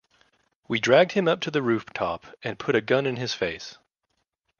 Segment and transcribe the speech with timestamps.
[0.67, 3.77] We dragged him up to the rooftop and put a gun in his face.